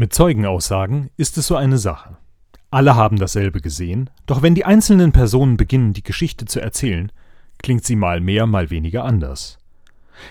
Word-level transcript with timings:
Mit 0.00 0.14
Zeugenaussagen 0.14 1.10
ist 1.18 1.36
es 1.36 1.46
so 1.46 1.56
eine 1.56 1.76
Sache. 1.76 2.16
Alle 2.70 2.96
haben 2.96 3.18
dasselbe 3.18 3.60
gesehen, 3.60 4.08
doch 4.24 4.40
wenn 4.40 4.54
die 4.54 4.64
einzelnen 4.64 5.12
Personen 5.12 5.58
beginnen, 5.58 5.92
die 5.92 6.02
Geschichte 6.02 6.46
zu 6.46 6.58
erzählen, 6.58 7.12
klingt 7.58 7.84
sie 7.84 7.96
mal 7.96 8.22
mehr, 8.22 8.46
mal 8.46 8.70
weniger 8.70 9.04
anders. 9.04 9.58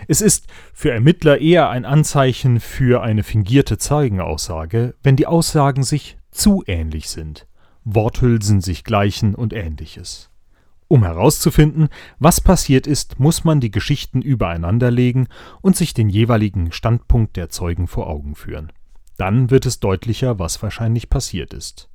Es 0.07 0.21
ist 0.21 0.47
für 0.73 0.89
Ermittler 0.89 1.39
eher 1.39 1.69
ein 1.69 1.85
Anzeichen 1.85 2.59
für 2.59 3.03
eine 3.03 3.21
fingierte 3.21 3.77
Zeugenaussage, 3.77 4.95
wenn 5.03 5.15
die 5.15 5.27
Aussagen 5.27 5.83
sich 5.83 6.17
zu 6.31 6.63
ähnlich 6.65 7.07
sind, 7.07 7.45
Worthülsen 7.83 8.61
sich 8.61 8.83
gleichen 8.83 9.35
und 9.35 9.53
ähnliches. 9.53 10.31
Um 10.87 11.03
herauszufinden, 11.03 11.89
was 12.17 12.41
passiert 12.41 12.87
ist, 12.87 13.19
muss 13.19 13.43
man 13.43 13.59
die 13.59 13.69
Geschichten 13.69 14.23
übereinanderlegen 14.23 15.27
und 15.61 15.75
sich 15.75 15.93
den 15.93 16.09
jeweiligen 16.09 16.71
Standpunkt 16.71 17.37
der 17.37 17.49
Zeugen 17.49 17.87
vor 17.87 18.07
Augen 18.07 18.33
führen. 18.33 18.71
Dann 19.19 19.49
wird 19.49 19.65
es 19.65 19.81
deutlicher, 19.81 20.39
was 20.39 20.63
wahrscheinlich 20.63 21.09
passiert 21.09 21.53
ist. 21.53 21.89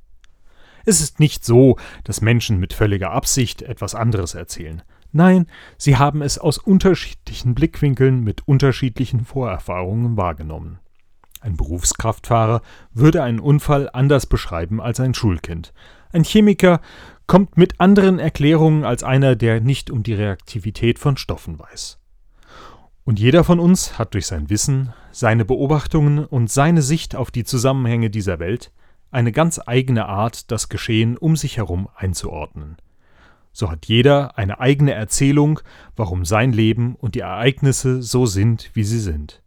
Es 0.85 1.01
ist 1.01 1.19
nicht 1.19 1.43
so, 1.43 1.77
dass 2.03 2.21
Menschen 2.21 2.59
mit 2.59 2.71
völliger 2.71 3.11
Absicht 3.11 3.63
etwas 3.63 3.95
anderes 3.95 4.35
erzählen. 4.35 4.83
Nein, 5.11 5.47
sie 5.79 5.97
haben 5.97 6.21
es 6.21 6.37
aus 6.37 6.59
unterschiedlichen 6.59 7.55
Blickwinkeln 7.55 8.23
mit 8.23 8.47
unterschiedlichen 8.47 9.25
Vorerfahrungen 9.25 10.17
wahrgenommen. 10.17 10.77
Ein 11.41 11.57
Berufskraftfahrer 11.57 12.61
würde 12.93 13.23
einen 13.23 13.39
Unfall 13.39 13.89
anders 13.91 14.27
beschreiben 14.27 14.79
als 14.79 14.99
ein 14.99 15.15
Schulkind. 15.15 15.73
Ein 16.11 16.23
Chemiker 16.23 16.79
kommt 17.25 17.57
mit 17.57 17.79
anderen 17.79 18.19
Erklärungen 18.19 18.83
als 18.83 19.03
einer, 19.03 19.35
der 19.35 19.61
nicht 19.61 19.89
um 19.89 20.03
die 20.03 20.13
Reaktivität 20.13 20.99
von 20.99 21.17
Stoffen 21.17 21.57
weiß. 21.57 21.97
Und 23.05 23.19
jeder 23.19 23.43
von 23.43 23.59
uns 23.59 23.99
hat 23.99 24.15
durch 24.15 24.25
sein 24.25 24.49
Wissen, 24.49 24.91
seine 25.11 25.45
Beobachtungen 25.45 26.25
und 26.25 26.51
seine 26.51 26.81
Sicht 26.81 27.15
auf 27.15 27.29
die 27.29 27.43
Zusammenhänge 27.43 28.09
dieser 28.09 28.39
Welt 28.39 28.71
eine 29.11 29.31
ganz 29.31 29.61
eigene 29.63 30.07
Art, 30.07 30.51
das 30.51 30.69
Geschehen 30.69 31.15
um 31.15 31.35
sich 31.35 31.57
herum 31.57 31.87
einzuordnen. 31.95 32.77
So 33.53 33.69
hat 33.69 33.85
jeder 33.85 34.37
eine 34.39 34.59
eigene 34.59 34.93
Erzählung, 34.93 35.59
warum 35.95 36.25
sein 36.25 36.51
Leben 36.51 36.95
und 36.95 37.13
die 37.13 37.19
Ereignisse 37.21 38.01
so 38.01 38.25
sind, 38.25 38.71
wie 38.73 38.83
sie 38.83 38.99
sind. 38.99 39.43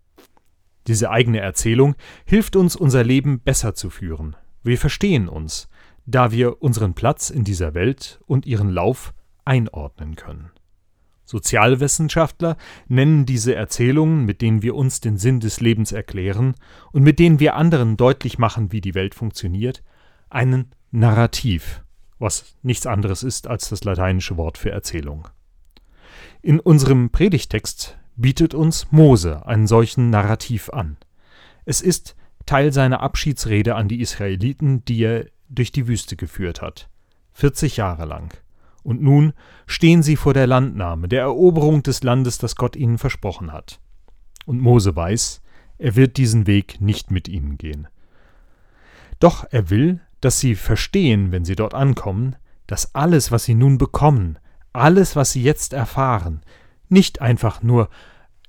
Diese 0.86 1.10
eigene 1.10 1.40
Erzählung 1.40 1.96
hilft 2.24 2.54
uns, 2.54 2.76
unser 2.76 3.02
Leben 3.02 3.40
besser 3.40 3.74
zu 3.74 3.90
führen. 3.90 4.36
Wir 4.62 4.78
verstehen 4.78 5.28
uns, 5.28 5.68
da 6.06 6.30
wir 6.30 6.62
unseren 6.62 6.94
Platz 6.94 7.28
in 7.28 7.42
dieser 7.42 7.74
Welt 7.74 8.20
und 8.26 8.46
ihren 8.46 8.70
Lauf 8.70 9.12
einordnen 9.44 10.14
können. 10.14 10.50
Sozialwissenschaftler 11.28 12.56
nennen 12.86 13.26
diese 13.26 13.54
Erzählungen, 13.54 14.24
mit 14.24 14.40
denen 14.40 14.62
wir 14.62 14.74
uns 14.74 15.00
den 15.00 15.18
Sinn 15.18 15.40
des 15.40 15.60
Lebens 15.60 15.92
erklären 15.92 16.54
und 16.90 17.02
mit 17.02 17.18
denen 17.18 17.38
wir 17.38 17.54
anderen 17.54 17.98
deutlich 17.98 18.38
machen, 18.38 18.72
wie 18.72 18.80
die 18.80 18.94
Welt 18.94 19.14
funktioniert, 19.14 19.82
einen 20.30 20.72
Narrativ, 20.90 21.82
was 22.18 22.56
nichts 22.62 22.86
anderes 22.86 23.22
ist 23.22 23.46
als 23.46 23.68
das 23.68 23.84
lateinische 23.84 24.38
Wort 24.38 24.56
für 24.56 24.70
Erzählung. 24.70 25.28
In 26.40 26.60
unserem 26.60 27.10
Predigtext 27.10 27.98
bietet 28.16 28.54
uns 28.54 28.90
Mose 28.90 29.44
einen 29.44 29.66
solchen 29.66 30.08
Narrativ 30.08 30.70
an. 30.70 30.96
Es 31.66 31.82
ist 31.82 32.16
Teil 32.46 32.72
seiner 32.72 33.02
Abschiedsrede 33.02 33.74
an 33.74 33.88
die 33.88 34.00
Israeliten, 34.00 34.82
die 34.86 35.02
er 35.02 35.26
durch 35.50 35.72
die 35.72 35.88
Wüste 35.88 36.16
geführt 36.16 36.62
hat, 36.62 36.88
40 37.34 37.76
Jahre 37.76 38.06
lang. 38.06 38.32
Und 38.82 39.02
nun 39.02 39.32
stehen 39.66 40.02
sie 40.02 40.16
vor 40.16 40.34
der 40.34 40.46
Landnahme, 40.46 41.08
der 41.08 41.22
Eroberung 41.22 41.82
des 41.82 42.02
Landes, 42.02 42.38
das 42.38 42.56
Gott 42.56 42.76
ihnen 42.76 42.98
versprochen 42.98 43.52
hat. 43.52 43.80
Und 44.46 44.60
Mose 44.60 44.94
weiß, 44.94 45.42
er 45.78 45.94
wird 45.96 46.16
diesen 46.16 46.46
Weg 46.46 46.80
nicht 46.80 47.10
mit 47.10 47.28
ihnen 47.28 47.58
gehen. 47.58 47.88
Doch 49.20 49.44
er 49.50 49.70
will, 49.70 50.00
dass 50.20 50.40
sie 50.40 50.54
verstehen, 50.54 51.32
wenn 51.32 51.44
sie 51.44 51.56
dort 51.56 51.74
ankommen, 51.74 52.36
dass 52.66 52.94
alles, 52.94 53.30
was 53.30 53.44
sie 53.44 53.54
nun 53.54 53.78
bekommen, 53.78 54.38
alles, 54.72 55.16
was 55.16 55.32
sie 55.32 55.42
jetzt 55.42 55.72
erfahren, 55.72 56.42
nicht 56.88 57.20
einfach 57.20 57.62
nur 57.62 57.88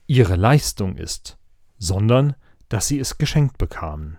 ihre 0.08 0.36
Leistung 0.36 0.96
ist, 0.96 1.38
sondern 1.78 2.36
dass 2.68 2.88
sie 2.88 3.00
es 3.00 3.18
geschenkt 3.18 3.58
bekamen. 3.58 4.18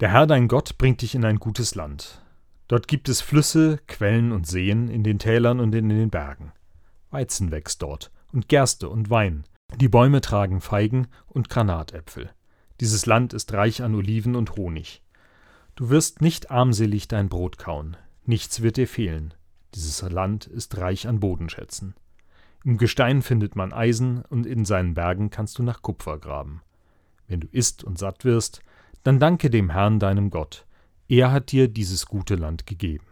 Der 0.00 0.12
Herr 0.12 0.26
dein 0.26 0.48
Gott 0.48 0.78
bringt 0.78 1.02
dich 1.02 1.14
in 1.14 1.24
ein 1.24 1.38
gutes 1.38 1.74
Land, 1.74 2.24
Dort 2.68 2.86
gibt 2.86 3.08
es 3.08 3.22
Flüsse, 3.22 3.80
Quellen 3.88 4.30
und 4.30 4.46
Seen 4.46 4.88
in 4.88 5.02
den 5.02 5.18
Tälern 5.18 5.58
und 5.58 5.74
in 5.74 5.88
den 5.88 6.10
Bergen. 6.10 6.52
Weizen 7.10 7.50
wächst 7.50 7.80
dort 7.80 8.12
und 8.30 8.48
Gerste 8.48 8.90
und 8.90 9.08
Wein. 9.08 9.44
Die 9.76 9.88
Bäume 9.88 10.20
tragen 10.20 10.60
Feigen 10.60 11.08
und 11.26 11.48
Granatäpfel. 11.48 12.30
Dieses 12.80 13.06
Land 13.06 13.32
ist 13.32 13.54
reich 13.54 13.82
an 13.82 13.94
Oliven 13.94 14.36
und 14.36 14.56
Honig. 14.56 15.02
Du 15.76 15.88
wirst 15.88 16.20
nicht 16.20 16.50
armselig 16.50 17.08
dein 17.08 17.30
Brot 17.30 17.56
kauen, 17.56 17.96
nichts 18.24 18.60
wird 18.60 18.76
dir 18.76 18.86
fehlen. 18.86 19.32
Dieses 19.74 20.02
Land 20.02 20.46
ist 20.46 20.76
reich 20.76 21.08
an 21.08 21.20
Bodenschätzen. 21.20 21.94
Im 22.64 22.76
Gestein 22.76 23.22
findet 23.22 23.56
man 23.56 23.72
Eisen 23.72 24.22
und 24.28 24.44
in 24.44 24.66
seinen 24.66 24.92
Bergen 24.92 25.30
kannst 25.30 25.58
du 25.58 25.62
nach 25.62 25.80
Kupfer 25.80 26.18
graben. 26.18 26.60
Wenn 27.28 27.40
du 27.40 27.48
isst 27.50 27.82
und 27.82 27.98
satt 27.98 28.24
wirst, 28.24 28.60
dann 29.04 29.18
danke 29.18 29.48
dem 29.48 29.70
Herrn 29.70 29.98
deinem 29.98 30.30
Gott 30.30 30.66
er 31.08 31.32
hat 31.32 31.52
dir 31.52 31.68
dieses 31.68 32.06
gute 32.06 32.34
Land 32.34 32.66
gegeben. 32.66 33.06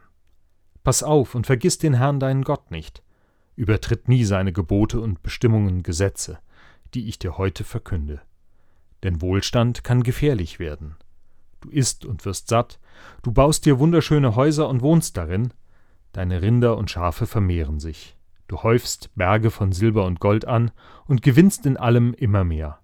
Pass 0.85 1.03
auf 1.03 1.35
und 1.35 1.47
vergiss 1.47 1.79
den 1.79 1.95
Herrn 1.95 2.21
deinen 2.21 2.45
Gott 2.45 2.71
nicht. 2.71 3.03
Übertritt 3.57 4.09
nie 4.09 4.25
seine 4.25 4.53
Gebote 4.53 5.01
und 5.01 5.23
Bestimmungen 5.23 5.83
Gesetze, 5.83 6.39
die 6.95 7.09
ich 7.09 7.19
dir 7.19 7.39
heute 7.39 7.65
verkünde. 7.65 8.21
Denn 9.03 9.23
Wohlstand 9.23 9.83
kann 9.83 10.03
gefährlich 10.03 10.59
werden. 10.59 10.97
Du 11.61 11.71
isst 11.71 12.05
und 12.05 12.25
wirst 12.25 12.49
satt, 12.49 12.79
du 13.23 13.33
baust 13.33 13.65
dir 13.65 13.79
wunderschöne 13.79 14.37
Häuser 14.37 14.69
und 14.69 14.83
wohnst 14.83 15.17
darin, 15.17 15.53
deine 16.13 16.43
Rinder 16.43 16.77
und 16.77 16.91
Schafe 16.91 17.27
vermehren 17.27 17.81
sich. 17.81 18.17
Du 18.47 18.63
häufst 18.63 19.11
Berge 19.17 19.51
von 19.51 19.73
Silber 19.73 20.05
und 20.05 20.21
Gold 20.21 20.45
an 20.45 20.71
und 21.07 21.23
gewinnst 21.23 21.67
in 21.67 21.77
allem 21.77 22.15
immer 22.15 22.45
mehr. 22.45 22.79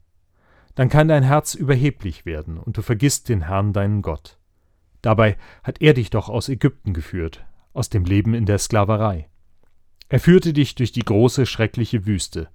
Dann 0.74 0.88
kann 0.88 1.08
dein 1.08 1.22
Herz 1.22 1.54
überheblich 1.54 2.24
werden 2.24 2.58
und 2.58 2.78
du 2.78 2.82
vergisst 2.82 3.28
den 3.28 3.42
Herrn 3.42 3.72
deinen 3.72 4.02
Gott. 4.02 4.38
Dabei 5.02 5.36
hat 5.62 5.82
er 5.82 5.94
dich 5.94 6.10
doch 6.10 6.28
aus 6.28 6.48
Ägypten 6.48 6.94
geführt, 6.94 7.44
aus 7.74 7.90
dem 7.90 8.04
Leben 8.04 8.34
in 8.34 8.46
der 8.46 8.58
Sklaverei. 8.58 9.28
Er 10.08 10.20
führte 10.20 10.52
dich 10.52 10.74
durch 10.74 10.92
die 10.92 11.04
große, 11.04 11.46
schreckliche 11.46 12.06
Wüste. 12.06 12.48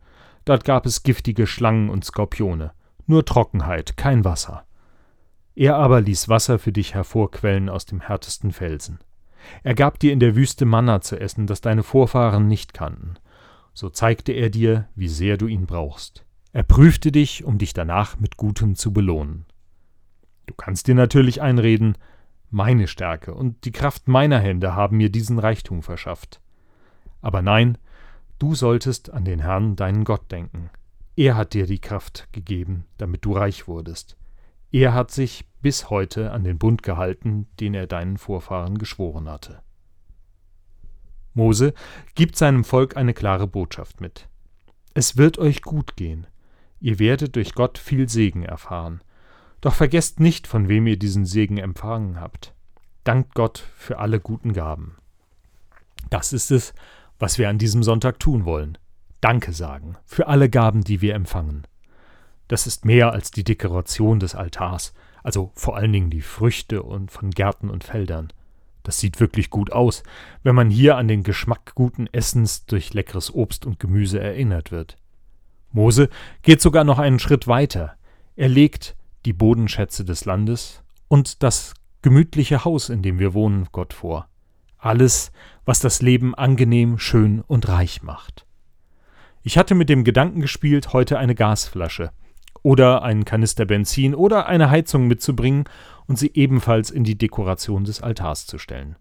Dort 0.46 0.64
gab 0.64 0.86
es 0.86 1.04
giftige 1.04 1.46
Schlangen 1.46 1.90
und 1.90 2.06
Skorpione, 2.06 2.72
nur 3.06 3.26
Trockenheit, 3.26 3.98
kein 3.98 4.24
Wasser. 4.24 4.64
Er 5.56 5.76
aber 5.76 6.02
ließ 6.02 6.30
Wasser 6.30 6.60
für 6.60 6.72
dich 6.72 6.94
hervorquellen 6.94 7.68
aus 7.68 7.86
dem 7.86 8.00
härtesten 8.00 8.52
Felsen. 8.52 9.00
Er 9.64 9.74
gab 9.74 10.00
dir 10.00 10.14
in 10.14 10.20
der 10.20 10.36
Wüste 10.36 10.66
Manna 10.66 11.02
zu 11.02 11.20
essen, 11.20 11.48
das 11.48 11.62
deine 11.62 11.84
Vorfahren 11.84 12.48
nicht 12.48 12.74
kannten. 12.74 13.16
So 13.74 13.90
zeigte 13.90 14.32
er 14.32 14.50
dir, 14.50 14.88
wie 14.96 15.08
sehr 15.08 15.38
du 15.38 15.48
ihn 15.48 15.66
brauchst. 15.66 16.26
Er 16.54 16.64
prüfte 16.64 17.12
dich, 17.12 17.44
um 17.44 17.58
dich 17.58 17.74
danach 17.74 18.20
mit 18.20 18.38
Gutem 18.38 18.76
zu 18.76 18.94
belohnen. 18.94 19.46
Du 20.46 20.54
kannst 20.54 20.88
dir 20.88 20.96
natürlich 20.96 21.42
einreden, 21.42 21.98
meine 22.58 22.88
Stärke 22.88 23.36
und 23.36 23.66
die 23.66 23.72
Kraft 23.72 24.08
meiner 24.08 24.40
Hände 24.40 24.76
haben 24.76 24.98
mir 24.98 25.12
diesen 25.12 25.38
Reichtum 25.38 25.84
verschafft. 25.84 26.42
Aber 27.22 27.44
nein, 27.44 27.78
du 28.40 28.56
solltest 28.56 29.14
an 29.14 29.26
den 29.26 29.40
Herrn, 29.40 29.76
deinen 29.76 30.04
Gott, 30.04 30.32
denken. 30.32 30.72
Er 31.16 31.38
hat 31.38 31.54
dir 31.54 31.68
die 31.68 31.80
Kraft 31.80 32.28
gegeben, 32.32 32.86
damit 32.98 33.24
du 33.26 33.34
reich 33.34 33.68
wurdest. 33.68 34.18
Er 34.72 34.96
hat 34.96 35.12
sich 35.12 35.46
bis 35.62 35.92
heute 35.92 36.32
an 36.32 36.44
den 36.44 36.58
Bund 36.58 36.82
gehalten, 36.82 37.48
den 37.60 37.76
er 37.76 37.86
deinen 37.86 38.18
Vorfahren 38.18 38.80
geschworen 38.80 39.30
hatte. 39.30 39.62
Mose 41.36 41.76
gibt 42.16 42.38
seinem 42.38 42.64
Volk 42.64 42.98
eine 42.98 43.14
klare 43.14 43.46
Botschaft 43.46 44.02
mit. 44.02 44.28
Es 44.96 45.16
wird 45.16 45.38
euch 45.38 45.62
gut 45.62 45.96
gehen. 45.96 46.26
Ihr 46.80 46.98
werdet 46.98 47.36
durch 47.36 47.54
Gott 47.54 47.78
viel 47.78 48.10
Segen 48.10 48.42
erfahren. 48.42 49.02
Doch 49.62 49.74
vergesst 49.74 50.20
nicht, 50.20 50.48
von 50.48 50.68
wem 50.68 50.88
ihr 50.88 50.98
diesen 50.98 51.26
Segen 51.26 51.58
empfangen 51.58 52.20
habt. 52.20 52.54
Dankt 53.04 53.34
Gott 53.34 53.64
für 53.76 54.00
alle 54.00 54.20
guten 54.20 54.54
Gaben. 54.54 54.98
Das 56.10 56.34
ist 56.34 56.52
es, 56.52 56.74
was 57.20 57.38
wir 57.38 57.50
an 57.50 57.58
diesem 57.58 57.84
Sonntag 57.84 58.20
tun 58.20 58.46
wollen. 58.46 58.78
Danke 59.22 59.52
sagen 59.52 59.98
für 60.06 60.28
alle 60.28 60.50
Gaben, 60.50 60.84
die 60.84 61.02
wir 61.02 61.16
empfangen. 61.16 61.66
Das 62.48 62.68
ist 62.68 62.86
mehr 62.86 63.12
als 63.12 63.32
die 63.32 63.44
Dekoration 63.44 64.20
des 64.20 64.36
Altars, 64.36 64.94
also 65.24 65.52
vor 65.56 65.76
allen 65.76 65.92
Dingen 65.92 66.10
die 66.10 66.22
Früchte 66.22 66.84
und 66.84 67.12
von 67.12 67.32
Gärten 67.32 67.70
und 67.70 67.84
Feldern. 67.84 68.32
Das 68.84 69.00
sieht 69.00 69.20
wirklich 69.20 69.50
gut 69.50 69.74
aus, 69.74 70.04
wenn 70.44 70.56
man 70.56 70.70
hier 70.70 70.96
an 70.96 71.10
den 71.10 71.24
Geschmack 71.24 71.76
guten 71.76 72.08
Essens 72.08 72.66
durch 72.66 72.94
leckeres 72.94 73.34
Obst 73.34 73.66
und 73.66 73.80
Gemüse 73.80 74.20
erinnert 74.20 74.72
wird. 74.72 74.96
Mose 75.74 76.10
geht 76.42 76.62
sogar 76.62 76.86
noch 76.86 77.00
einen 77.00 77.20
Schritt 77.20 77.48
weiter. 77.48 77.98
Er 78.38 78.48
legt 78.48 78.96
die 79.28 79.34
Bodenschätze 79.34 80.06
des 80.06 80.24
Landes 80.24 80.82
und 81.10 81.44
das 81.44 81.74
gemütliche 82.02 82.64
Haus, 82.64 82.88
in 82.88 83.02
dem 83.02 83.20
wir 83.20 83.34
wohnen, 83.34 83.68
Gott 83.74 83.94
vor. 83.94 84.30
Alles, 84.78 85.34
was 85.66 85.82
das 85.82 86.02
Leben 86.02 86.34
angenehm, 86.34 86.98
schön 86.98 87.42
und 87.42 87.68
reich 87.68 88.04
macht. 88.04 88.46
Ich 89.44 89.58
hatte 89.58 89.76
mit 89.76 89.90
dem 89.90 90.06
Gedanken 90.06 90.40
gespielt, 90.40 90.94
heute 90.94 91.20
eine 91.20 91.36
Gasflasche 91.36 92.12
oder 92.64 93.04
einen 93.04 93.26
Kanister 93.26 93.66
Benzin 93.66 94.16
oder 94.16 94.46
eine 94.46 94.70
Heizung 94.70 95.08
mitzubringen 95.08 95.66
und 96.06 96.18
sie 96.18 96.32
ebenfalls 96.34 96.90
in 96.90 97.04
die 97.04 97.18
Dekoration 97.18 97.84
des 97.84 98.02
Altars 98.02 98.46
zu 98.46 98.58
stellen. 98.58 98.96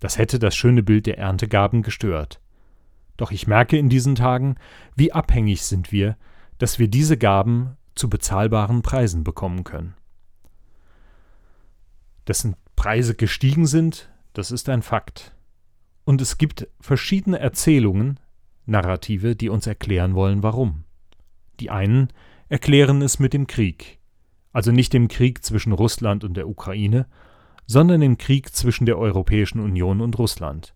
Das 0.00 0.18
hätte 0.18 0.40
das 0.40 0.56
schöne 0.56 0.82
Bild 0.82 1.06
der 1.06 1.18
Erntegaben 1.18 1.82
gestört. 1.82 2.40
Doch 3.16 3.30
ich 3.30 3.46
merke 3.46 3.78
in 3.78 3.90
diesen 3.90 4.16
Tagen, 4.16 4.56
wie 4.96 5.12
abhängig 5.12 5.62
sind 5.62 5.92
wir, 5.92 6.16
dass 6.58 6.80
wir 6.80 6.88
diese 6.88 7.16
Gaben 7.16 7.76
zu 7.96 8.08
bezahlbaren 8.08 8.82
Preisen 8.82 9.24
bekommen 9.24 9.64
können. 9.64 9.94
Dessen 12.28 12.56
Preise 12.76 13.14
gestiegen 13.14 13.66
sind, 13.66 14.10
das 14.32 14.50
ist 14.50 14.68
ein 14.68 14.82
Fakt. 14.82 15.34
Und 16.04 16.20
es 16.20 16.38
gibt 16.38 16.68
verschiedene 16.80 17.38
Erzählungen, 17.38 18.20
Narrative, 18.66 19.34
die 19.34 19.48
uns 19.48 19.66
erklären 19.66 20.14
wollen, 20.14 20.42
warum. 20.42 20.84
Die 21.60 21.70
einen 21.70 22.08
erklären 22.48 23.02
es 23.02 23.18
mit 23.18 23.32
dem 23.32 23.46
Krieg, 23.46 23.98
also 24.52 24.72
nicht 24.72 24.92
dem 24.92 25.08
Krieg 25.08 25.44
zwischen 25.44 25.72
Russland 25.72 26.22
und 26.22 26.36
der 26.36 26.48
Ukraine, 26.48 27.06
sondern 27.66 28.00
dem 28.00 28.18
Krieg 28.18 28.54
zwischen 28.54 28.86
der 28.86 28.98
Europäischen 28.98 29.60
Union 29.60 30.00
und 30.00 30.18
Russland. 30.18 30.74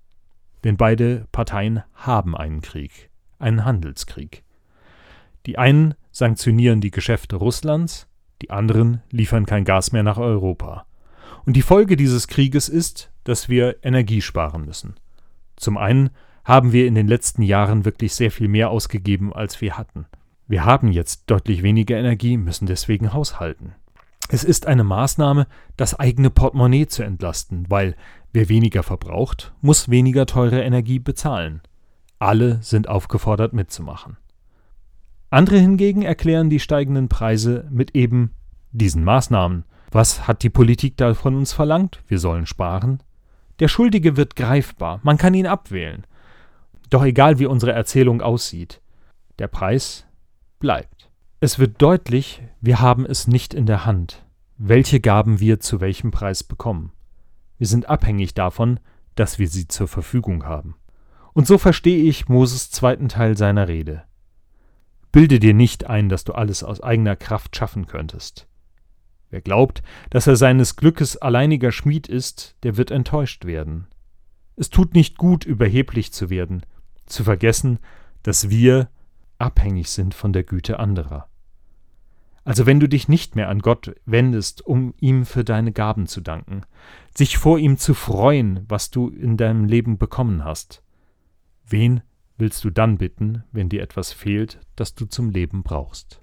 Denn 0.65 0.77
beide 0.77 1.27
Parteien 1.33 1.83
haben 1.95 2.37
einen 2.37 2.61
Krieg, 2.61 3.11
einen 3.39 3.65
Handelskrieg. 3.65 4.43
Die 5.47 5.59
einen 5.59 5.95
sanktionieren 6.11 6.81
die 6.81 6.91
Geschäfte 6.91 7.37
Russlands, 7.37 8.07
die 8.43 8.51
anderen 8.51 9.03
liefern 9.11 9.47
kein 9.47 9.65
Gas 9.65 9.93
mehr 9.93 10.03
nach 10.03 10.19
Europa. 10.19 10.87
Und 11.45 11.55
die 11.57 11.63
Folge 11.63 11.97
dieses 11.97 12.29
Krieges 12.29 12.69
ist, 12.69 13.11
dass 13.25 13.49
wir 13.49 13.77
Energie 13.83 14.21
sparen 14.21 14.65
müssen. 14.65 14.95
Zum 15.57 15.77
einen 15.77 16.11
haben 16.45 16.73
wir 16.73 16.87
in 16.87 16.95
den 16.95 17.07
letzten 17.07 17.43
Jahren 17.43 17.85
wirklich 17.85 18.15
sehr 18.15 18.31
viel 18.31 18.49
mehr 18.49 18.71
ausgegeben, 18.71 19.33
als 19.33 19.61
wir 19.61 19.77
hatten. 19.77 20.07
Wir 20.47 20.65
haben 20.65 20.91
jetzt 20.91 21.31
deutlich 21.31 21.63
weniger 21.63 21.97
Energie, 21.97 22.37
müssen 22.37 22.67
deswegen 22.67 23.13
haushalten. 23.13 23.75
Es 24.29 24.45
ist 24.45 24.67
eine 24.67 24.85
Maßnahme, 24.85 25.47
das 25.77 25.99
eigene 25.99 26.31
Portemonnaie 26.31 26.87
zu 26.87 27.03
entlasten, 27.03 27.67
weil 27.69 27.97
wer 28.33 28.49
weniger 28.49 28.83
verbraucht, 28.83 29.53
muss 29.61 29.89
weniger 29.89 30.27
teure 30.27 30.63
Energie 30.63 30.99
bezahlen. 30.99 31.63
Alle 32.19 32.63
sind 32.63 32.89
aufgefordert 32.89 33.53
mitzumachen. 33.53 34.17
Andere 35.31 35.59
hingegen 35.59 36.03
erklären 36.03 36.51
die 36.51 36.59
steigenden 36.59 37.09
Preise 37.09 37.67
mit 37.71 37.95
eben 37.95 38.33
diesen 38.73 39.05
Maßnahmen. 39.05 39.65
Was 39.93 40.27
hat 40.27 40.43
die 40.43 40.51
Politik 40.51 40.97
da 40.97 41.15
von 41.15 41.37
uns 41.37 41.53
verlangt? 41.53 42.03
Wir 42.09 42.19
sollen 42.19 42.47
sparen. 42.47 43.01
Der 43.61 43.69
Schuldige 43.69 44.17
wird 44.17 44.37
greifbar, 44.37 45.01
man 45.03 45.19
kann 45.19 45.35
ihn 45.35 45.47
abwählen. 45.47 46.07
Doch 46.89 47.05
egal 47.05 47.39
wie 47.39 47.47
unsere 47.47 47.73
Erzählung 47.73 48.21
aussieht, 48.21 48.81
der 49.39 49.47
Preis 49.47 50.07
bleibt. 50.59 51.11
Es 51.39 51.59
wird 51.59 51.81
deutlich, 51.81 52.43
wir 52.61 52.81
haben 52.81 53.07
es 53.07 53.29
nicht 53.29 53.55
in 53.55 53.67
der 53.67 53.87
Hand, 53.87 54.25
welche 54.59 55.01
Gaben 55.01 55.39
wir 55.39 55.61
zu 55.61 55.81
welchem 55.81 56.11
Preis 56.11 56.43
bekommen. 56.43 56.93
Wir 57.59 57.67
sind 57.67 57.89
abhängig 57.89 58.35
davon, 58.35 58.81
dass 59.15 59.39
wir 59.39 59.49
sie 59.49 59.69
zur 59.69 59.87
Verfügung 59.87 60.45
haben. 60.45 60.75
Und 61.33 61.47
so 61.47 61.59
verstehe 61.59 62.03
ich 62.03 62.29
Moses 62.29 62.71
zweiten 62.71 63.09
Teil 63.09 63.37
seiner 63.37 63.69
Rede. 63.69 64.03
Bilde 65.13 65.41
dir 65.41 65.55
nicht 65.55 65.87
ein, 65.87 66.09
dass 66.09 66.25
du 66.25 66.33
alles 66.33 66.63
aus 66.63 66.81
eigener 66.81 67.17
Kraft 67.17 67.57
schaffen 67.57 67.87
könntest. 67.87 68.47
Wer 69.31 69.41
glaubt, 69.41 69.83
dass 70.11 70.27
er 70.27 70.37
seines 70.37 70.77
Glückes 70.77 71.17
alleiniger 71.17 71.73
Schmied 71.73 72.09
ist, 72.09 72.57
der 72.63 72.77
wird 72.77 72.91
enttäuscht 72.91 73.45
werden. 73.45 73.87
Es 74.57 74.71
tut 74.71 74.95
nicht 74.95 75.17
gut, 75.17 75.45
überheblich 75.45 76.13
zu 76.13 76.31
werden, 76.31 76.67
zu 77.07 77.25
vergessen, 77.25 77.79
dass 78.23 78.51
wir 78.51 78.89
abhängig 79.39 79.89
sind 79.91 80.15
von 80.15 80.33
der 80.33 80.43
Güte 80.43 80.79
anderer. 80.79 81.29
Also 82.45 82.67
wenn 82.67 82.81
du 82.81 82.89
dich 82.89 83.09
nicht 83.09 83.37
mehr 83.37 83.49
an 83.49 83.61
Gott 83.61 83.95
wendest, 84.07 84.67
um 84.67 84.95
ihm 84.99 85.25
für 85.25 85.45
deine 85.45 85.73
Gaben 85.73 86.07
zu 86.07 86.21
danken, 86.21 86.63
sich 87.17 87.39
vor 87.39 87.59
ihm 87.59 87.79
zu 87.79 87.95
freuen, 87.95 88.65
was 88.69 88.91
du 88.91 89.09
in 89.09 89.37
deinem 89.37 89.67
Leben 89.67 89.99
bekommen 89.99 90.45
hast, 90.45 90.83
wen 91.67 92.03
willst 92.41 92.65
du 92.65 92.71
dann 92.71 92.99
bitten, 92.99 93.45
wenn 93.53 93.69
dir 93.69 93.83
etwas 93.83 94.13
fehlt, 94.13 94.61
das 94.75 94.95
du 94.95 95.05
zum 95.05 95.31
Leben 95.31 95.63
brauchst? 95.63 96.21